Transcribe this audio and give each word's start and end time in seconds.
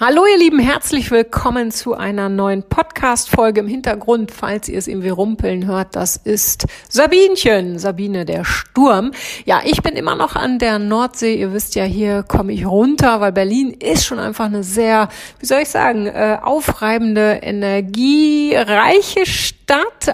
Hallo 0.00 0.26
ihr 0.26 0.36
Lieben, 0.36 0.58
herzlich 0.58 1.12
willkommen 1.12 1.70
zu 1.70 1.94
einer 1.94 2.28
neuen 2.28 2.64
Podcast-Folge 2.64 3.60
im 3.60 3.68
Hintergrund. 3.68 4.32
Falls 4.32 4.68
ihr 4.68 4.76
es 4.76 4.88
irgendwie 4.88 5.10
rumpeln 5.10 5.66
hört, 5.66 5.94
das 5.94 6.16
ist 6.16 6.66
Sabinchen, 6.88 7.78
Sabine 7.78 8.24
der 8.24 8.44
Sturm. 8.44 9.12
Ja, 9.44 9.60
ich 9.64 9.82
bin 9.82 9.94
immer 9.94 10.16
noch 10.16 10.34
an 10.34 10.58
der 10.58 10.80
Nordsee. 10.80 11.36
Ihr 11.36 11.52
wisst 11.52 11.76
ja, 11.76 11.84
hier 11.84 12.24
komme 12.24 12.52
ich 12.52 12.66
runter, 12.66 13.20
weil 13.20 13.30
Berlin 13.30 13.70
ist 13.70 14.04
schon 14.04 14.18
einfach 14.18 14.46
eine 14.46 14.64
sehr, 14.64 15.10
wie 15.38 15.46
soll 15.46 15.60
ich 15.60 15.68
sagen, 15.68 16.06
äh, 16.06 16.38
aufreibende, 16.42 17.38
energiereiche 17.40 19.26
Stadt, 19.26 19.63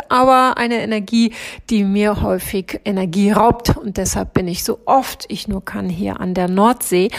aber 0.09 0.59
eine 0.59 0.83
Energie, 0.83 1.33
die 1.71 1.85
mir 1.85 2.23
häufig 2.23 2.81
Energie 2.85 3.31
raubt. 3.31 3.77
Und 3.77 3.97
deshalb 3.97 4.35
bin 4.35 4.49
ich 4.49 4.65
so 4.65 4.81
oft 4.85 5.27
ich 5.29 5.49
nur 5.49 5.65
kann 5.65 5.89
hier 5.89 6.21
an 6.21 6.35
der 6.35 6.49
Nordsee. 6.49 7.11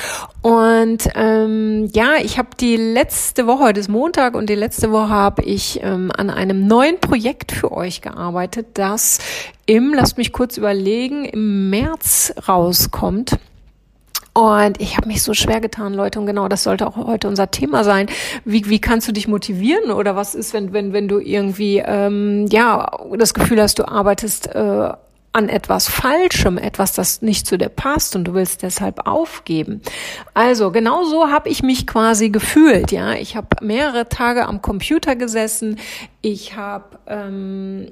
Und 0.41 1.09
ähm, 1.15 1.89
ja, 1.93 2.15
ich 2.21 2.37
habe 2.37 2.49
die 2.59 2.75
letzte 2.75 3.47
Woche, 3.47 3.65
heute 3.65 3.79
ist 3.79 3.89
Montag 3.89 4.35
und 4.35 4.49
die 4.49 4.55
letzte 4.55 4.91
Woche 4.91 5.09
habe 5.09 5.43
ich 5.43 5.81
ähm, 5.83 6.11
an 6.15 6.29
einem 6.29 6.67
neuen 6.67 6.99
Projekt 6.99 7.51
für 7.51 7.71
euch 7.71 8.01
gearbeitet, 8.01 8.67
das 8.73 9.19
im, 9.65 9.93
lasst 9.93 10.17
mich 10.17 10.33
kurz 10.33 10.57
überlegen, 10.57 11.25
im 11.25 11.69
März 11.69 12.33
rauskommt. 12.47 13.37
Und 14.33 14.79
ich 14.79 14.95
habe 14.95 15.07
mich 15.07 15.23
so 15.23 15.33
schwer 15.33 15.59
getan, 15.59 15.93
Leute, 15.93 16.19
und 16.19 16.25
genau 16.25 16.47
das 16.47 16.63
sollte 16.63 16.87
auch 16.87 16.95
heute 16.95 17.27
unser 17.27 17.51
Thema 17.51 17.83
sein. 17.83 18.07
Wie, 18.45 18.67
wie 18.69 18.79
kannst 18.79 19.07
du 19.07 19.11
dich 19.11 19.27
motivieren 19.27 19.91
oder 19.91 20.15
was 20.15 20.35
ist, 20.35 20.53
wenn, 20.53 20.71
wenn, 20.71 20.93
wenn 20.93 21.09
du 21.09 21.19
irgendwie 21.19 21.83
ähm, 21.85 22.47
ja 22.49 22.89
das 23.17 23.33
Gefühl 23.33 23.61
hast, 23.61 23.79
du 23.79 23.87
arbeitest 23.87 24.47
äh, 24.55 24.93
an 25.33 25.49
etwas 25.49 25.87
Falschem, 25.87 26.57
etwas, 26.57 26.93
das 26.93 27.21
nicht 27.21 27.47
zu 27.47 27.57
dir 27.57 27.69
passt 27.69 28.15
und 28.15 28.25
du 28.25 28.33
willst 28.33 28.63
deshalb 28.63 29.07
aufgeben. 29.07 29.81
Also 30.33 30.71
genau 30.71 31.03
so 31.03 31.29
habe 31.29 31.49
ich 31.49 31.63
mich 31.63 31.87
quasi 31.87 32.29
gefühlt. 32.29 32.91
Ja, 32.91 33.13
ich 33.13 33.35
habe 33.35 33.47
mehrere 33.61 34.09
Tage 34.09 34.45
am 34.45 34.61
Computer 34.61 35.15
gesessen. 35.15 35.77
Ich 36.21 36.55
habe 36.55 36.99
ähm, 37.07 37.91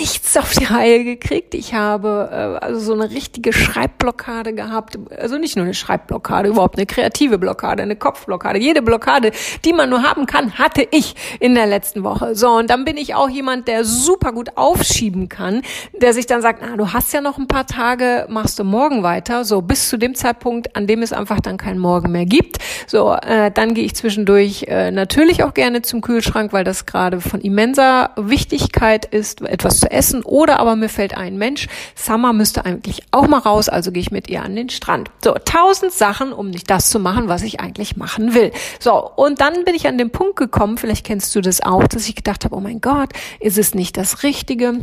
nichts 0.00 0.36
auf 0.38 0.54
die 0.54 0.64
Reihe 0.64 1.04
gekriegt. 1.04 1.54
Ich 1.54 1.74
habe 1.74 2.30
äh, 2.32 2.64
also 2.64 2.80
so 2.80 2.92
eine 2.94 3.10
richtige 3.10 3.52
Schreibblockade 3.52 4.54
gehabt. 4.54 4.98
Also 5.18 5.36
nicht 5.36 5.56
nur 5.56 5.66
eine 5.66 5.74
Schreibblockade, 5.74 6.48
überhaupt 6.48 6.78
eine 6.78 6.86
kreative 6.86 7.36
Blockade, 7.36 7.82
eine 7.82 7.96
Kopfblockade. 7.96 8.58
Jede 8.58 8.80
Blockade, 8.80 9.32
die 9.64 9.74
man 9.74 9.90
nur 9.90 10.02
haben 10.02 10.24
kann, 10.24 10.58
hatte 10.58 10.86
ich 10.90 11.14
in 11.38 11.54
der 11.54 11.66
letzten 11.66 12.02
Woche. 12.02 12.34
So, 12.34 12.48
und 12.48 12.70
dann 12.70 12.86
bin 12.86 12.96
ich 12.96 13.14
auch 13.14 13.28
jemand, 13.28 13.68
der 13.68 13.84
super 13.84 14.32
gut 14.32 14.56
aufschieben 14.56 15.28
kann, 15.28 15.60
der 16.00 16.14
sich 16.14 16.26
dann 16.26 16.40
sagt, 16.40 16.62
na, 16.66 16.76
du 16.76 16.92
hast 16.94 17.12
ja 17.12 17.20
noch 17.20 17.36
ein 17.36 17.46
paar 17.46 17.66
Tage, 17.66 18.26
machst 18.30 18.58
du 18.58 18.64
morgen 18.64 19.02
weiter. 19.02 19.44
So, 19.44 19.60
bis 19.60 19.90
zu 19.90 19.98
dem 19.98 20.14
Zeitpunkt, 20.14 20.76
an 20.76 20.86
dem 20.86 21.02
es 21.02 21.12
einfach 21.12 21.40
dann 21.40 21.58
kein 21.58 21.78
Morgen 21.78 22.10
mehr 22.10 22.24
gibt. 22.24 22.56
So, 22.86 23.12
äh, 23.12 23.50
dann 23.50 23.74
gehe 23.74 23.84
ich 23.84 23.94
zwischendurch 23.94 24.64
äh, 24.68 24.90
natürlich 24.90 25.44
auch 25.44 25.52
gerne 25.52 25.82
zum 25.82 26.00
Kühlschrank, 26.00 26.54
weil 26.54 26.64
das 26.64 26.86
gerade 26.86 27.20
von 27.20 27.42
immenser 27.42 28.12
Wichtigkeit 28.16 29.04
ist 29.04 29.42
etwas 29.42 29.80
zu 29.80 29.89
essen 29.90 30.22
oder 30.22 30.58
aber 30.60 30.76
mir 30.76 30.88
fällt 30.88 31.16
ein, 31.16 31.36
Mensch, 31.36 31.68
Summer 31.94 32.32
müsste 32.32 32.64
eigentlich 32.64 33.02
auch 33.10 33.26
mal 33.26 33.38
raus, 33.38 33.68
also 33.68 33.92
gehe 33.92 34.02
ich 34.02 34.10
mit 34.10 34.28
ihr 34.28 34.42
an 34.42 34.56
den 34.56 34.70
Strand. 34.70 35.10
So, 35.22 35.34
tausend 35.44 35.92
Sachen, 35.92 36.32
um 36.32 36.50
nicht 36.50 36.70
das 36.70 36.90
zu 36.90 36.98
machen, 36.98 37.28
was 37.28 37.42
ich 37.42 37.60
eigentlich 37.60 37.96
machen 37.96 38.34
will. 38.34 38.52
So, 38.78 39.10
und 39.16 39.40
dann 39.40 39.64
bin 39.64 39.74
ich 39.74 39.86
an 39.86 39.98
den 39.98 40.10
Punkt 40.10 40.36
gekommen, 40.36 40.78
vielleicht 40.78 41.06
kennst 41.06 41.34
du 41.34 41.40
das 41.40 41.60
auch, 41.60 41.86
dass 41.86 42.08
ich 42.08 42.14
gedacht 42.14 42.44
habe, 42.44 42.54
oh 42.54 42.60
mein 42.60 42.80
Gott, 42.80 43.10
ist 43.40 43.58
es 43.58 43.74
nicht 43.74 43.96
das 43.96 44.22
Richtige? 44.22 44.78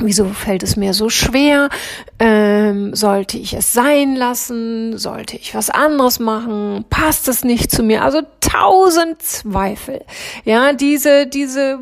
Wieso 0.00 0.24
fällt 0.24 0.62
es 0.62 0.76
mir 0.76 0.94
so 0.94 1.10
schwer? 1.10 1.68
Ähm, 2.18 2.94
sollte 2.94 3.36
ich 3.36 3.52
es 3.52 3.74
sein 3.74 4.16
lassen? 4.16 4.96
Sollte 4.96 5.36
ich 5.36 5.54
was 5.54 5.68
anderes 5.68 6.18
machen? 6.18 6.84
Passt 6.88 7.28
es 7.28 7.44
nicht 7.44 7.70
zu 7.70 7.82
mir? 7.82 8.02
Also 8.02 8.22
tausend 8.40 9.20
Zweifel. 9.22 10.02
Ja, 10.44 10.72
diese, 10.72 11.26
diese 11.26 11.78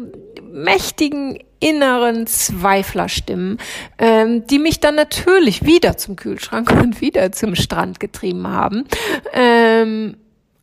mächtigen 0.53 1.39
inneren 1.61 2.27
Zweiflerstimmen, 2.27 3.59
ähm, 3.99 4.47
die 4.47 4.59
mich 4.59 4.81
dann 4.81 4.95
natürlich 4.95 5.65
wieder 5.65 5.97
zum 5.97 6.17
Kühlschrank 6.17 6.71
und 6.83 7.01
wieder 7.01 7.33
zum 7.33 7.55
Strand 7.55 8.01
getrieben 8.01 8.49
haben. 8.49 8.85
Ähm, 9.33 10.17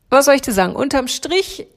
was 0.09 0.25
soll 0.25 0.35
ich 0.35 0.41
dir 0.41 0.53
sagen? 0.53 0.75
Unterm 0.75 1.07
Strich 1.07 1.67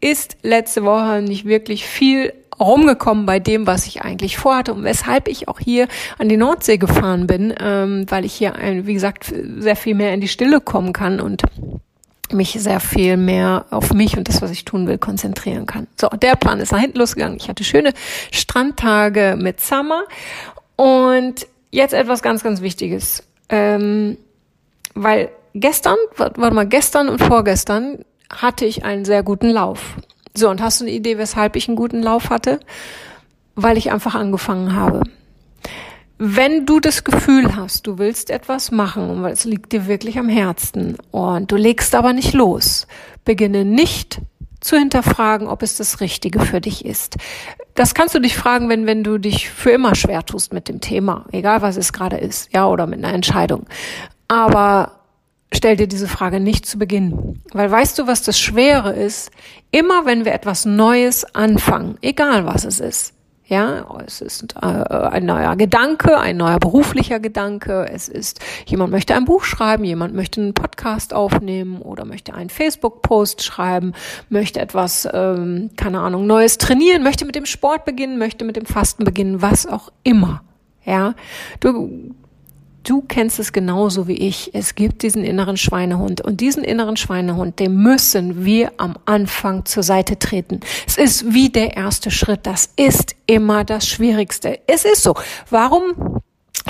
ist 0.00 0.38
letzte 0.42 0.84
Woche 0.84 1.20
nicht 1.22 1.44
wirklich 1.44 1.84
viel 1.84 2.32
rumgekommen 2.58 3.26
bei 3.26 3.38
dem, 3.38 3.66
was 3.66 3.86
ich 3.86 4.02
eigentlich 4.02 4.36
vorhatte 4.36 4.74
und 4.74 4.84
weshalb 4.84 5.28
ich 5.28 5.48
auch 5.48 5.58
hier 5.58 5.88
an 6.18 6.28
die 6.28 6.36
Nordsee 6.36 6.76
gefahren 6.76 7.26
bin, 7.26 7.54
ähm, 7.58 8.04
weil 8.08 8.24
ich 8.24 8.34
hier, 8.34 8.54
ein, 8.54 8.86
wie 8.86 8.94
gesagt, 8.94 9.32
sehr 9.58 9.76
viel 9.76 9.94
mehr 9.94 10.12
in 10.12 10.20
die 10.20 10.28
Stille 10.28 10.60
kommen 10.60 10.92
kann 10.92 11.20
und 11.20 11.42
mich 12.32 12.52
sehr 12.52 12.80
viel 12.80 13.16
mehr 13.16 13.66
auf 13.70 13.92
mich 13.92 14.16
und 14.16 14.28
das, 14.28 14.42
was 14.42 14.50
ich 14.50 14.64
tun 14.64 14.86
will, 14.86 14.98
konzentrieren 14.98 15.66
kann. 15.66 15.86
So, 16.00 16.08
der 16.08 16.36
Plan 16.36 16.60
ist 16.60 16.72
nach 16.72 16.80
hinten 16.80 16.98
losgegangen. 16.98 17.36
Ich 17.38 17.48
hatte 17.48 17.64
schöne 17.64 17.92
Strandtage 18.30 19.36
mit 19.38 19.60
Summer 19.60 20.04
und 20.76 21.46
jetzt 21.70 21.94
etwas 21.94 22.22
ganz, 22.22 22.42
ganz 22.42 22.60
Wichtiges. 22.60 23.22
Ähm, 23.48 24.16
weil 24.94 25.30
gestern, 25.54 25.96
warte 26.16 26.54
mal, 26.54 26.66
gestern 26.66 27.08
und 27.08 27.22
vorgestern 27.22 28.04
hatte 28.30 28.64
ich 28.64 28.84
einen 28.84 29.04
sehr 29.04 29.22
guten 29.22 29.50
Lauf. 29.50 29.96
So, 30.34 30.48
und 30.48 30.62
hast 30.62 30.80
du 30.80 30.84
eine 30.84 30.92
Idee, 30.92 31.18
weshalb 31.18 31.56
ich 31.56 31.68
einen 31.68 31.76
guten 31.76 32.02
Lauf 32.02 32.30
hatte? 32.30 32.60
Weil 33.56 33.76
ich 33.76 33.90
einfach 33.90 34.14
angefangen 34.14 34.74
habe. 34.74 35.02
Wenn 36.22 36.66
du 36.66 36.80
das 36.80 37.02
Gefühl 37.04 37.56
hast, 37.56 37.86
du 37.86 37.96
willst 37.96 38.28
etwas 38.28 38.70
machen, 38.70 39.22
weil 39.22 39.32
es 39.32 39.46
liegt 39.46 39.72
dir 39.72 39.86
wirklich 39.86 40.18
am 40.18 40.28
Herzen 40.28 40.98
und 41.10 41.50
du 41.50 41.56
legst 41.56 41.94
aber 41.94 42.12
nicht 42.12 42.34
los, 42.34 42.86
beginne 43.24 43.64
nicht 43.64 44.20
zu 44.60 44.76
hinterfragen, 44.76 45.48
ob 45.48 45.62
es 45.62 45.78
das 45.78 46.02
Richtige 46.02 46.40
für 46.40 46.60
dich 46.60 46.84
ist. 46.84 47.16
Das 47.74 47.94
kannst 47.94 48.14
du 48.14 48.18
dich 48.18 48.36
fragen, 48.36 48.68
wenn, 48.68 48.84
wenn 48.84 49.02
du 49.02 49.16
dich 49.16 49.48
für 49.48 49.70
immer 49.70 49.94
schwer 49.94 50.22
tust 50.22 50.52
mit 50.52 50.68
dem 50.68 50.82
Thema, 50.82 51.24
egal 51.32 51.62
was 51.62 51.78
es 51.78 51.90
gerade 51.90 52.18
ist, 52.18 52.52
ja, 52.52 52.68
oder 52.68 52.86
mit 52.86 53.02
einer 53.02 53.14
Entscheidung. 53.14 53.64
Aber 54.28 55.00
stell 55.54 55.76
dir 55.78 55.88
diese 55.88 56.06
Frage 56.06 56.38
nicht 56.38 56.66
zu 56.66 56.78
Beginn. 56.78 57.40
Weil 57.52 57.70
weißt 57.70 57.98
du, 57.98 58.06
was 58.06 58.24
das 58.24 58.38
Schwere 58.38 58.92
ist? 58.92 59.30
Immer 59.70 60.04
wenn 60.04 60.26
wir 60.26 60.34
etwas 60.34 60.66
Neues 60.66 61.34
anfangen, 61.34 61.96
egal 62.02 62.44
was 62.44 62.66
es 62.66 62.78
ist, 62.78 63.14
ja, 63.50 63.84
es 64.06 64.20
ist 64.20 64.54
äh, 64.62 64.66
ein 64.66 65.26
neuer 65.26 65.56
Gedanke, 65.56 66.16
ein 66.16 66.36
neuer 66.36 66.60
beruflicher 66.60 67.18
Gedanke. 67.18 67.84
Es 67.92 68.08
ist, 68.08 68.38
jemand 68.64 68.92
möchte 68.92 69.16
ein 69.16 69.24
Buch 69.24 69.42
schreiben, 69.42 69.82
jemand 69.82 70.14
möchte 70.14 70.40
einen 70.40 70.54
Podcast 70.54 71.12
aufnehmen 71.12 71.82
oder 71.82 72.04
möchte 72.04 72.32
einen 72.32 72.48
Facebook-Post 72.48 73.42
schreiben, 73.42 73.92
möchte 74.28 74.60
etwas, 74.60 75.08
ähm, 75.12 75.70
keine 75.76 75.98
Ahnung, 75.98 76.28
Neues 76.28 76.58
trainieren, 76.58 77.02
möchte 77.02 77.24
mit 77.24 77.34
dem 77.34 77.44
Sport 77.44 77.84
beginnen, 77.84 78.18
möchte 78.18 78.44
mit 78.44 78.54
dem 78.54 78.66
Fasten 78.66 79.02
beginnen, 79.02 79.42
was 79.42 79.66
auch 79.66 79.90
immer. 80.04 80.44
Ja, 80.84 81.14
du, 81.58 82.14
Du 82.82 83.02
kennst 83.02 83.38
es 83.38 83.52
genauso 83.52 84.08
wie 84.08 84.14
ich. 84.14 84.50
Es 84.54 84.74
gibt 84.74 85.02
diesen 85.02 85.22
inneren 85.22 85.56
Schweinehund 85.56 86.22
und 86.22 86.40
diesen 86.40 86.64
inneren 86.64 86.96
Schweinehund, 86.96 87.58
dem 87.58 87.82
müssen 87.82 88.44
wir 88.44 88.72
am 88.78 88.96
Anfang 89.04 89.66
zur 89.66 89.82
Seite 89.82 90.18
treten. 90.18 90.60
Es 90.86 90.96
ist 90.96 91.34
wie 91.34 91.50
der 91.50 91.76
erste 91.76 92.10
Schritt. 92.10 92.40
Das 92.44 92.70
ist 92.76 93.16
immer 93.26 93.64
das 93.64 93.86
Schwierigste. 93.86 94.60
Es 94.66 94.84
ist 94.84 95.02
so. 95.02 95.14
Warum 95.50 96.19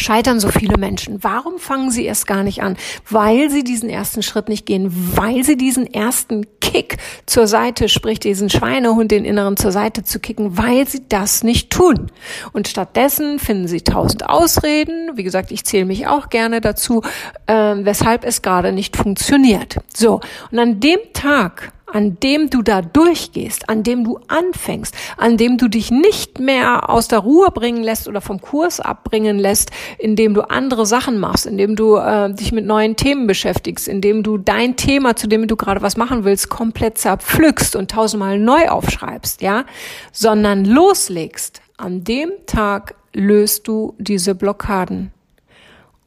scheitern 0.01 0.41
so 0.41 0.49
viele 0.49 0.79
Menschen? 0.79 1.23
Warum 1.23 1.59
fangen 1.59 1.91
sie 1.91 2.05
erst 2.05 2.27
gar 2.27 2.43
nicht 2.43 2.63
an? 2.63 2.77
Weil 3.09 3.51
sie 3.51 3.65
diesen 3.65 3.89
ersten 3.89 4.23
Schritt 4.23 4.49
nicht 4.49 4.67
gehen, 4.67 4.91
weil 5.17 5.45
sie 5.45 5.57
diesen 5.57 5.87
ersten 5.93 6.47
Kick 6.61 6.99
zur 7.27 7.47
Seite, 7.47 7.89
sprich 7.89 8.21
diesen 8.21 8.51
Schweinehund, 8.51 9.11
den 9.11 9.25
Inneren 9.25 9.57
zur 9.57 9.73
Seite 9.73 10.05
zu 10.05 10.21
kicken, 10.21 10.57
weil 10.57 10.87
sie 10.87 11.03
das 11.09 11.43
nicht 11.43 11.71
tun. 11.71 12.11
Und 12.53 12.69
stattdessen 12.69 13.39
finden 13.39 13.69
sie 13.69 13.81
tausend 13.81 14.29
Ausreden. 14.29 15.17
Wie 15.17 15.23
gesagt, 15.23 15.51
ich 15.51 15.65
zähle 15.65 15.85
mich 15.85 16.07
auch 16.07 16.29
gerne 16.29 16.61
dazu, 16.61 17.03
äh, 17.47 17.55
weshalb 17.55 18.25
es 18.25 18.43
gerade 18.43 18.73
nicht 18.73 18.97
funktioniert. 18.97 19.77
So, 19.95 20.21
und 20.51 20.59
an 20.59 20.81
dem 20.81 21.01
Tag, 21.13 21.73
an 21.93 22.19
dem 22.21 22.51
du 22.51 22.63
da 22.63 22.83
durchgehst, 22.83 23.69
an 23.69 23.83
dem 23.83 24.05
du 24.05 24.19
anfängst, 24.29 24.95
an 25.17 25.37
dem 25.37 25.59
du 25.59 25.69
dich 25.69 25.91
nicht 25.91 26.41
mehr 26.41 26.91
aus 26.91 27.09
der 27.09 27.21
Ruhe 27.21 27.51
bringen 27.51 27.83
lässt 27.83 28.09
oder 28.09 28.21
vom 28.21 28.41
Kurs 28.41 28.81
abbringen 28.81 29.39
lässt, 29.39 29.71
indem 29.99 30.35
du 30.35 30.49
andere 30.49 30.87
Sachen 30.87 31.19
machst, 31.19 31.47
indem 31.47 31.77
du 31.77 31.97
äh, 31.97 32.33
dich 32.33 32.53
mit 32.53 32.67
neuen 32.67 32.97
Themen 32.97 33.27
beschäftigst, 33.27 33.89
indem 33.89 34.23
du 34.23 34.39
dein 34.39 34.77
Thema, 34.77 35.17
zu 35.17 35.27
dem 35.27 35.47
du 35.47 35.57
gerade 35.57 35.83
was 35.83 35.97
machen 35.97 36.25
willst, 36.25 36.49
komplett 36.49 36.99
zerpflückst 36.99 37.77
und 37.77 37.91
tausendmal 37.91 38.39
neu 38.39 38.69
aufschreibst, 38.69 39.43
ja, 39.43 39.65
sondern 40.13 40.65
loslegst. 40.65 41.63
An 41.77 42.05
dem 42.05 42.31
Tag 42.47 42.95
löst 43.15 43.67
du 43.67 43.95
diese 43.99 44.35
Blockaden. 44.35 45.13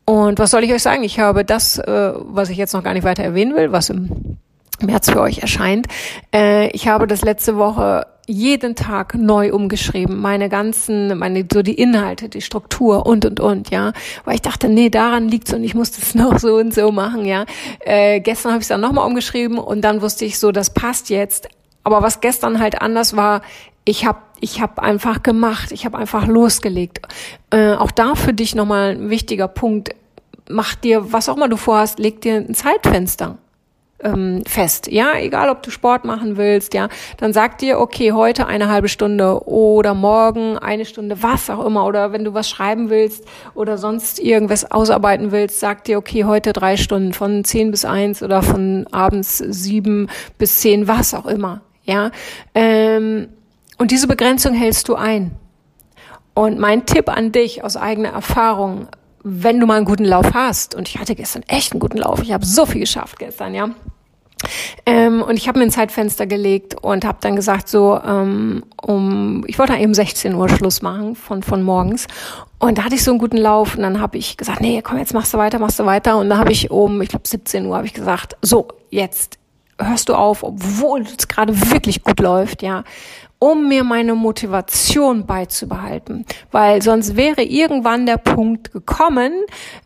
Und 0.06 0.40
was 0.40 0.52
soll 0.52 0.64
ich 0.64 0.74
euch 0.74 0.84
sagen? 0.84 1.04
Ich 1.04 1.20
habe 1.20 1.46
das, 1.46 1.80
äh, 1.80 2.14
was 2.16 2.50
ich 2.50 2.58
jetzt 2.58 2.74
noch 2.74 2.84
gar 2.84 2.94
nicht 2.94 3.04
weiter 3.04 3.24
erwähnen 3.24 3.56
will, 3.56 3.72
was 3.72 3.90
im 3.90 4.38
März 4.82 5.10
für 5.10 5.22
euch 5.22 5.40
erscheint. 5.40 5.88
Äh, 6.34 6.70
ich 6.70 6.88
habe 6.88 7.08
das 7.08 7.22
letzte 7.22 7.58
Woche 7.58 8.06
jeden 8.26 8.76
Tag 8.76 9.16
neu 9.16 9.52
umgeschrieben, 9.54 10.22
meine 10.22 10.48
ganzen, 10.48 11.18
meine 11.18 11.46
so 11.52 11.62
die 11.62 11.74
Inhalte, 11.74 12.30
die 12.30 12.42
Struktur 12.42 13.06
und 13.06 13.26
und 13.26 13.40
und, 13.40 13.70
ja, 13.70 13.92
weil 14.24 14.36
ich 14.36 14.42
dachte, 14.42 14.70
nee, 14.70 14.90
daran 14.90 15.28
liegt's 15.28 15.54
und 15.54 15.64
ich 15.64 15.76
muss 15.76 15.92
das 15.92 16.16
noch 16.16 16.40
so 16.40 16.56
und 16.56 16.74
so 16.74 16.92
machen, 16.92 17.26
ja. 17.26 17.46
Äh, 17.80 18.22
gestern 18.22 18.54
habe 18.54 18.60
ich 18.60 18.66
es 18.66 18.70
dann 18.70 18.82
nochmal 18.82 19.06
umgeschrieben 19.06 19.58
und 19.58 19.82
dann 19.82 20.02
wusste 20.02 20.26
ich 20.26 20.40
so, 20.40 20.52
das 20.52 20.74
passt 20.74 21.10
jetzt. 21.10 21.50
Aber 21.84 22.02
was 22.02 22.22
gestern 22.22 22.60
halt 22.60 22.82
anders 22.82 23.16
war, 23.18 23.42
ich 23.84 24.06
habe 24.06 24.20
ich 24.40 24.62
hab 24.62 24.80
einfach 24.80 25.24
gemacht, 25.24 25.72
ich 25.72 25.86
habe 25.86 25.98
einfach 25.98 26.28
losgelegt. 26.28 27.02
Äh, 27.50 27.74
auch 27.74 27.92
da 27.92 28.16
für 28.16 28.34
dich 28.34 28.56
nochmal 28.56 28.92
ein 28.92 29.10
wichtiger 29.10 29.50
Punkt. 29.50 29.90
Mach 30.50 30.76
dir, 30.76 31.12
was 31.12 31.28
auch 31.28 31.36
immer 31.36 31.50
du 31.50 31.58
vorhast, 31.58 32.00
leg 32.00 32.22
dir 32.22 32.36
ein 32.36 32.54
Zeitfenster 32.54 33.38
ähm, 34.04 34.44
fest. 34.46 34.88
Ja, 34.92 35.14
egal 35.18 35.50
ob 35.50 35.64
du 35.64 35.72
Sport 35.72 36.06
machen 36.06 36.38
willst, 36.38 36.74
ja, 36.74 36.90
dann 37.18 37.34
sag 37.34 37.58
dir, 37.58 37.80
okay, 37.80 38.12
heute 38.12 38.48
eine 38.48 38.70
halbe 38.70 38.88
Stunde 38.88 39.48
oder 39.48 39.94
morgen 39.94 40.58
eine 40.58 40.86
Stunde, 40.86 41.22
was 41.24 41.50
auch 41.50 41.66
immer. 41.66 41.86
Oder 41.86 42.12
wenn 42.12 42.24
du 42.24 42.34
was 42.34 42.50
schreiben 42.50 42.90
willst 42.90 43.26
oder 43.56 43.78
sonst 43.78 44.20
irgendwas 44.20 44.70
ausarbeiten 44.72 45.32
willst, 45.32 45.60
sag 45.60 45.84
dir, 45.84 45.98
okay, 45.98 46.26
heute 46.26 46.54
drei 46.54 46.78
Stunden 46.78 47.14
von 47.14 47.44
zehn 47.44 47.72
bis 47.72 47.86
eins 47.86 48.22
oder 48.24 48.42
von 48.42 48.88
abends 48.92 49.38
sieben 49.38 50.10
bis 50.38 50.62
zehn, 50.62 50.88
was 50.88 51.14
auch 51.14 51.26
immer. 51.26 51.62
Ja, 51.86 52.12
ähm, 52.56 53.28
und 53.78 53.92
diese 53.92 54.08
Begrenzung 54.08 54.54
hältst 54.54 54.88
du 54.88 54.96
ein. 54.96 55.32
Und 56.34 56.60
mein 56.60 56.86
Tipp 56.86 57.10
an 57.10 57.32
dich 57.32 57.64
aus 57.64 57.78
eigener 57.78 58.10
Erfahrung, 58.10 58.88
wenn 59.24 59.60
du 59.60 59.66
mal 59.66 59.78
einen 59.78 59.86
guten 59.86 60.06
Lauf 60.06 60.34
hast, 60.34 60.76
und 60.76 60.90
ich 60.90 61.00
hatte 61.00 61.16
gestern 61.16 61.44
echt 61.48 61.74
einen 61.74 61.80
guten 61.80 61.98
Lauf, 61.98 62.22
ich 62.22 62.32
habe 62.34 62.46
so 62.46 62.66
viel 62.66 62.82
geschafft 62.82 63.20
gestern, 63.20 63.54
ja, 63.54 63.70
ähm, 64.86 65.22
und 65.22 65.38
ich 65.38 65.48
habe 65.48 65.60
mir 65.60 65.66
ein 65.66 65.72
Zeitfenster 65.72 66.26
gelegt 66.26 66.76
und 66.82 67.06
habe 67.06 67.18
dann 67.22 67.36
gesagt, 67.36 67.70
so 67.70 68.00
ähm, 68.06 68.64
um, 68.82 69.44
ich 69.48 69.58
wollte 69.60 69.74
eben 69.76 69.94
16 69.94 70.36
Uhr 70.36 70.50
Schluss 70.50 70.82
machen 70.82 71.16
von 71.16 71.44
von 71.44 71.64
morgens. 71.64 72.08
Und 72.60 72.78
da 72.78 72.84
hatte 72.84 72.96
ich 72.96 73.04
so 73.04 73.12
einen 73.12 73.20
guten 73.20 73.38
Lauf 73.38 73.76
und 73.76 73.82
dann 73.82 74.00
habe 74.00 74.18
ich 74.18 74.38
gesagt, 74.38 74.62
nee, 74.62 74.82
komm, 74.82 74.98
jetzt 74.98 75.14
machst 75.14 75.34
du 75.34 75.38
weiter, 75.38 75.60
machst 75.60 75.80
du 75.80 75.86
weiter. 75.86 76.18
Und 76.18 76.30
da 76.30 76.38
habe 76.38 76.52
ich 76.52 76.72
um, 76.72 77.02
ich 77.02 77.10
glaube 77.10 77.28
17 77.28 77.66
Uhr 77.66 77.76
habe 77.76 77.86
ich 77.86 77.94
gesagt, 77.94 78.38
so 78.42 78.68
jetzt 78.90 79.38
hörst 79.80 80.10
du 80.10 80.14
auf, 80.14 80.44
obwohl 80.44 81.02
es 81.02 81.28
gerade 81.28 81.72
wirklich 81.72 82.04
gut 82.04 82.20
läuft, 82.20 82.62
ja, 82.62 82.84
um 83.40 83.68
mir 83.68 83.84
meine 83.84 84.16
Motivation 84.16 85.26
beizubehalten, 85.26 86.26
weil 86.52 86.82
sonst 86.82 87.18
wäre 87.18 87.44
irgendwann 87.44 88.06
der 88.06 88.16
Punkt 88.18 88.72
gekommen, 88.72 89.34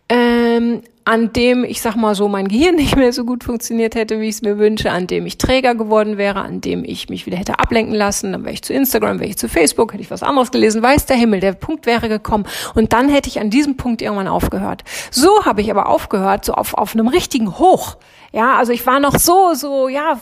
ähm, 0.10 0.82
an 1.08 1.32
dem, 1.32 1.64
ich 1.64 1.82
sag 1.82 1.96
mal 1.96 2.16
so, 2.16 2.28
mein 2.28 2.50
Gehirn 2.50 2.76
nicht 2.76 2.96
mehr 2.98 3.14
so 3.14 3.24
gut 3.24 3.46
funktioniert 3.46 3.96
hätte, 3.96 4.20
wie 4.20 4.28
ich 4.28 4.36
es 4.36 4.42
mir 4.42 4.58
wünsche, 4.58 4.92
an 4.92 5.08
dem 5.08 5.26
ich 5.26 5.38
träger 5.38 5.74
geworden 5.74 6.18
wäre, 6.18 6.42
an 6.42 6.60
dem 6.60 6.84
ich 6.84 7.10
mich 7.10 7.26
wieder 7.26 7.38
hätte 7.38 7.60
ablenken 7.60 7.96
lassen, 7.96 8.34
dann 8.34 8.44
wäre 8.44 8.54
ich 8.54 8.62
zu 8.62 8.74
Instagram, 8.74 9.20
wäre 9.20 9.30
ich 9.30 9.38
zu 9.38 9.48
Facebook, 9.48 9.94
hätte 9.94 10.04
ich 10.04 10.12
was 10.12 10.22
anderes 10.22 10.52
gelesen, 10.52 10.84
weiß 10.84 11.06
der 11.06 11.16
Himmel, 11.16 11.40
der 11.40 11.54
Punkt 11.54 11.86
wäre 11.86 12.10
gekommen 12.10 12.46
und 12.76 12.92
dann 12.92 13.08
hätte 13.08 13.30
ich 13.30 13.40
an 13.40 13.50
diesem 13.50 13.78
Punkt 13.78 14.02
irgendwann 14.02 14.28
aufgehört. 14.28 14.84
So 15.10 15.46
habe 15.46 15.62
ich 15.62 15.72
aber 15.72 15.88
aufgehört, 15.88 16.44
so 16.44 16.54
auf, 16.54 16.74
auf 16.74 16.94
einem 16.94 17.08
richtigen 17.08 17.58
Hoch. 17.58 17.98
Ja, 18.34 18.58
also 18.58 18.74
ich 18.74 18.86
war 18.86 19.00
noch 19.00 19.16
so, 19.18 19.54
so, 19.54 19.88
ja, 19.88 20.18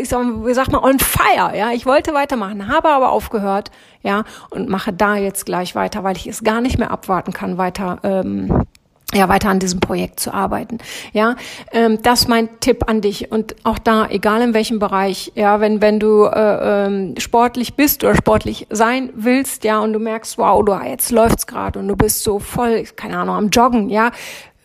ich 0.00 0.08
sag, 0.08 0.24
wie 0.46 0.54
sagt 0.54 0.72
man, 0.72 0.82
on 0.82 0.98
fire, 0.98 1.54
ja. 1.54 1.72
Ich 1.72 1.84
wollte 1.84 2.14
weitermachen, 2.14 2.68
habe 2.68 2.88
aber 2.88 3.12
aufgehört, 3.12 3.70
ja, 4.02 4.24
und 4.48 4.70
mache 4.70 4.94
da 4.94 5.16
jetzt 5.16 5.44
gleich 5.44 5.74
weiter, 5.74 6.02
weil 6.02 6.16
ich 6.16 6.26
es 6.26 6.42
gar 6.42 6.62
nicht 6.62 6.78
mehr 6.78 6.90
abwarten 6.90 7.34
kann, 7.34 7.58
weiter 7.58 7.98
ähm, 8.02 8.64
ja, 9.14 9.28
weiter 9.28 9.48
an 9.48 9.60
diesem 9.60 9.80
Projekt 9.80 10.20
zu 10.20 10.34
arbeiten. 10.34 10.78
Ja, 11.12 11.36
ähm, 11.72 12.02
das 12.02 12.22
ist 12.22 12.28
mein 12.28 12.60
Tipp 12.60 12.88
an 12.88 13.00
dich. 13.00 13.30
Und 13.30 13.54
auch 13.64 13.78
da, 13.78 14.08
egal 14.08 14.42
in 14.42 14.54
welchem 14.54 14.78
Bereich, 14.78 15.32
ja, 15.34 15.60
wenn, 15.60 15.80
wenn 15.80 16.00
du 16.00 16.24
äh, 16.24 16.86
ähm, 16.86 17.14
sportlich 17.18 17.74
bist 17.74 18.04
oder 18.04 18.16
sportlich 18.16 18.66
sein 18.70 19.10
willst, 19.14 19.64
ja, 19.64 19.80
und 19.80 19.92
du 19.92 19.98
merkst, 19.98 20.36
wow, 20.36 20.64
du, 20.64 20.74
jetzt 20.74 21.10
läuft's 21.10 21.46
gerade 21.46 21.78
und 21.78 21.88
du 21.88 21.96
bist 21.96 22.22
so 22.22 22.38
voll, 22.38 22.84
keine 22.96 23.18
Ahnung, 23.18 23.36
am 23.36 23.48
Joggen, 23.50 23.88
ja, 23.88 24.10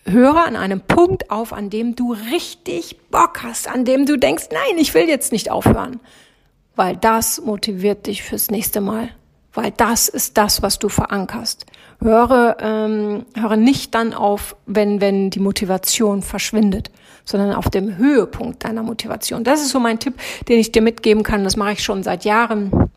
höre 0.05 0.45
an 0.45 0.55
einem 0.55 0.81
Punkt 0.81 1.29
auf, 1.29 1.53
an 1.53 1.69
dem 1.69 1.95
du 1.95 2.13
richtig 2.31 2.97
Bock 3.11 3.43
hast, 3.43 3.69
an 3.69 3.85
dem 3.85 4.05
du 4.05 4.17
denkst, 4.17 4.45
nein, 4.51 4.77
ich 4.77 4.93
will 4.93 5.07
jetzt 5.07 5.31
nicht 5.31 5.51
aufhören. 5.51 5.99
Weil 6.75 6.97
das 6.97 7.41
motiviert 7.41 8.07
dich 8.07 8.23
fürs 8.23 8.49
nächste 8.49 8.81
Mal 8.81 9.09
weil 9.53 9.71
das 9.71 10.07
ist 10.07 10.37
das, 10.37 10.61
was 10.61 10.79
du 10.79 10.89
verankerst. 10.89 11.65
Höre, 12.01 12.57
ähm, 12.61 13.25
höre 13.35 13.57
nicht 13.57 13.93
dann 13.95 14.13
auf, 14.13 14.55
wenn, 14.65 15.01
wenn 15.01 15.29
die 15.29 15.39
Motivation 15.39 16.21
verschwindet, 16.21 16.91
sondern 17.25 17.53
auf 17.53 17.69
dem 17.69 17.97
Höhepunkt 17.97 18.63
deiner 18.63 18.83
Motivation. 18.83 19.43
Das 19.43 19.61
ist 19.61 19.69
so 19.69 19.79
mein 19.79 19.99
Tipp, 19.99 20.15
den 20.47 20.59
ich 20.59 20.71
dir 20.71 20.81
mitgeben 20.81 21.23
kann. 21.23 21.43
Das 21.43 21.55
mache 21.57 21.73
ich 21.73 21.83
schon 21.83 22.03
seit 22.03 22.25
Jahren 22.25 22.89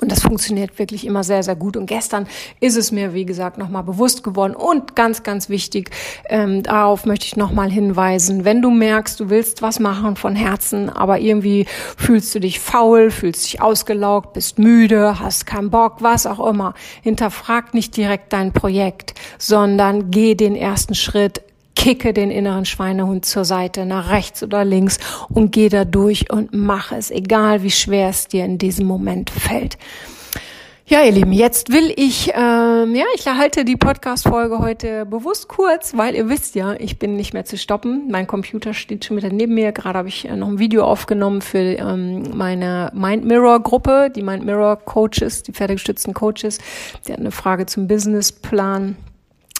und 0.00 0.12
das 0.12 0.22
funktioniert 0.22 0.78
wirklich 0.78 1.06
immer 1.06 1.24
sehr, 1.24 1.42
sehr 1.42 1.56
gut. 1.56 1.76
Und 1.76 1.86
gestern 1.86 2.26
ist 2.60 2.76
es 2.76 2.92
mir, 2.92 3.14
wie 3.14 3.24
gesagt, 3.24 3.58
nochmal 3.58 3.82
bewusst 3.82 4.22
geworden. 4.22 4.54
Und 4.54 4.94
ganz, 4.96 5.22
ganz 5.22 5.48
wichtig, 5.48 5.90
ähm, 6.28 6.62
darauf 6.62 7.06
möchte 7.06 7.26
ich 7.26 7.36
nochmal 7.36 7.70
hinweisen, 7.70 8.44
wenn 8.44 8.62
du 8.62 8.70
merkst, 8.70 9.18
du 9.20 9.30
willst 9.30 9.62
was 9.62 9.80
machen 9.80 10.16
von 10.16 10.36
Herzen, 10.36 10.90
aber 10.90 11.18
irgendwie 11.18 11.66
fühlst 11.96 12.34
du 12.34 12.40
dich 12.40 12.60
faul, 12.60 13.10
fühlst 13.10 13.44
dich 13.44 13.60
ausgelaugt, 13.60 14.34
bist 14.34 14.58
müde, 14.58 15.18
hast 15.20 15.46
keinen 15.46 15.70
Bock, 15.70 15.96
was 16.00 16.26
auch 16.26 16.46
immer, 16.46 16.74
hinterfrag 17.02 17.74
nicht 17.74 17.96
direkt 17.96 18.32
dein 18.32 18.52
Projekt, 18.52 19.14
sondern 19.38 20.10
geh 20.10 20.34
den 20.34 20.56
ersten 20.56 20.94
Schritt, 20.94 21.42
kicke 21.76 22.12
den 22.12 22.32
inneren 22.32 22.64
Schweinehund 22.64 23.24
zur 23.24 23.44
Seite, 23.44 23.86
nach 23.86 24.10
rechts 24.10 24.42
oder 24.42 24.64
links 24.64 24.98
und 25.28 25.52
geh 25.52 25.68
da 25.68 25.84
durch 25.84 26.32
und 26.32 26.52
mach 26.52 26.90
es, 26.90 27.12
egal 27.12 27.62
wie 27.62 27.70
schwer 27.70 28.08
es 28.08 28.26
dir 28.26 28.44
in 28.44 28.58
diesem 28.58 28.86
Moment 28.86 29.30
fällt. 29.30 29.78
Ja, 30.88 31.02
ihr 31.02 31.10
Lieben, 31.10 31.32
jetzt 31.32 31.72
will 31.72 31.92
ich, 31.96 32.30
ähm, 32.32 32.94
ja, 32.94 33.04
ich 33.16 33.26
erhalte 33.26 33.64
die 33.64 33.74
Podcast-Folge 33.74 34.60
heute 34.60 35.04
bewusst 35.04 35.48
kurz, 35.48 35.96
weil 35.96 36.14
ihr 36.14 36.28
wisst 36.28 36.54
ja, 36.54 36.74
ich 36.74 37.00
bin 37.00 37.16
nicht 37.16 37.34
mehr 37.34 37.44
zu 37.44 37.58
stoppen. 37.58 38.06
Mein 38.08 38.28
Computer 38.28 38.72
steht 38.72 39.04
schon 39.04 39.16
wieder 39.16 39.30
neben 39.30 39.54
mir. 39.54 39.72
Gerade 39.72 39.98
habe 39.98 40.08
ich 40.08 40.28
äh, 40.28 40.36
noch 40.36 40.46
ein 40.46 40.60
Video 40.60 40.84
aufgenommen 40.84 41.42
für 41.42 41.58
ähm, 41.58 42.30
meine 42.36 42.92
Mind 42.94 43.24
Mirror 43.24 43.64
Gruppe, 43.64 44.12
die 44.14 44.22
Mind 44.22 44.44
Mirror 44.44 44.76
Coaches, 44.76 45.42
die 45.42 45.50
pferdegestützten 45.50 46.14
Coaches. 46.14 46.60
Die 47.08 47.12
hat 47.12 47.18
eine 47.18 47.32
Frage 47.32 47.66
zum 47.66 47.88
Businessplan 47.88 48.96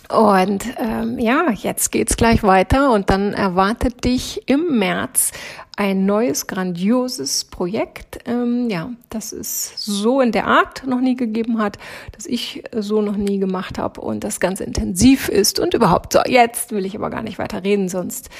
und 0.08 0.64
ähm, 0.78 1.18
ja, 1.18 1.50
jetzt 1.50 1.90
geht's 1.90 2.16
gleich 2.16 2.42
weiter 2.42 2.92
und 2.92 3.10
dann 3.10 3.32
erwartet 3.32 4.04
dich 4.04 4.42
im 4.46 4.78
März 4.78 5.32
ein 5.76 6.06
neues, 6.06 6.46
grandioses 6.46 7.44
Projekt, 7.44 8.20
ähm, 8.24 8.70
ja, 8.70 8.90
das 9.10 9.32
es 9.32 9.74
so 9.76 10.22
in 10.22 10.32
der 10.32 10.46
Art 10.46 10.86
noch 10.86 11.00
nie 11.00 11.16
gegeben 11.16 11.58
hat, 11.58 11.76
dass 12.12 12.24
ich 12.24 12.64
so 12.74 13.02
noch 13.02 13.16
nie 13.16 13.38
gemacht 13.38 13.78
habe 13.78 14.00
und 14.00 14.24
das 14.24 14.40
ganz 14.40 14.60
intensiv 14.60 15.28
ist 15.28 15.60
und 15.60 15.74
überhaupt 15.74 16.14
so. 16.14 16.20
Jetzt 16.26 16.72
will 16.72 16.86
ich 16.86 16.96
aber 16.96 17.10
gar 17.10 17.22
nicht 17.22 17.38
weiter 17.38 17.62
reden, 17.62 17.90
sonst 17.90 18.30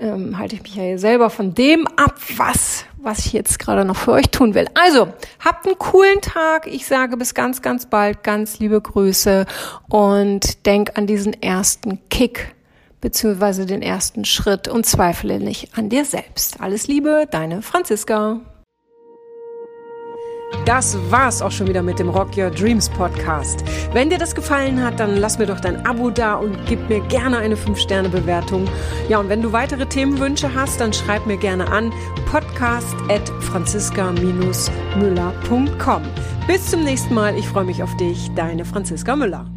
ähm, 0.00 0.38
halte 0.38 0.56
ich 0.56 0.62
mich 0.62 0.74
ja 0.74 0.84
hier 0.84 0.98
selber 0.98 1.28
von 1.28 1.52
dem 1.52 1.86
ab, 1.86 2.14
was, 2.36 2.86
was 2.96 3.26
ich 3.26 3.34
jetzt 3.34 3.58
gerade 3.58 3.84
noch 3.84 3.96
für 3.96 4.12
euch 4.12 4.30
tun 4.30 4.54
will. 4.54 4.66
Also, 4.72 5.08
habt 5.44 5.66
einen 5.66 5.78
coolen 5.78 6.22
Tag. 6.22 6.66
Ich 6.66 6.86
sage 6.86 7.18
bis 7.18 7.34
ganz, 7.34 7.60
ganz 7.60 7.84
bald, 7.84 8.22
ganz 8.22 8.58
liebe 8.58 8.80
Grüße 8.80 9.44
und 9.90 10.64
denk 10.64 10.96
an 10.96 11.06
diesen 11.06 11.34
ersten 11.42 12.00
Kick 12.08 12.55
beziehungsweise 13.00 13.66
den 13.66 13.82
ersten 13.82 14.24
Schritt 14.24 14.68
und 14.68 14.86
zweifle 14.86 15.40
nicht 15.40 15.76
an 15.76 15.88
dir 15.88 16.04
selbst. 16.04 16.60
Alles 16.60 16.86
Liebe, 16.88 17.26
deine 17.30 17.62
Franziska. 17.62 18.40
Das 20.64 20.96
war's 21.10 21.42
auch 21.42 21.50
schon 21.50 21.66
wieder 21.66 21.82
mit 21.82 21.98
dem 21.98 22.08
Rock 22.08 22.36
Your 22.36 22.50
Dreams 22.50 22.88
Podcast. 22.88 23.64
Wenn 23.92 24.10
dir 24.10 24.18
das 24.18 24.32
gefallen 24.34 24.80
hat, 24.82 24.98
dann 25.00 25.16
lass 25.16 25.38
mir 25.38 25.46
doch 25.46 25.60
dein 25.60 25.84
Abo 25.86 26.10
da 26.10 26.34
und 26.36 26.56
gib 26.66 26.88
mir 26.88 27.00
gerne 27.00 27.38
eine 27.38 27.56
5-Sterne-Bewertung. 27.56 28.68
Ja, 29.08 29.18
und 29.18 29.28
wenn 29.28 29.42
du 29.42 29.52
weitere 29.52 29.86
Themenwünsche 29.86 30.54
hast, 30.54 30.80
dann 30.80 30.92
schreib 30.92 31.26
mir 31.26 31.36
gerne 31.36 31.66
an 31.68 31.92
podcast 32.30 32.94
at 33.08 33.28
franziska-müller.com. 33.42 36.02
Bis 36.46 36.70
zum 36.70 36.84
nächsten 36.84 37.14
Mal. 37.14 37.36
Ich 37.36 37.48
freue 37.48 37.64
mich 37.64 37.82
auf 37.82 37.96
dich, 37.96 38.30
deine 38.34 38.64
Franziska 38.64 39.16
Müller. 39.16 39.50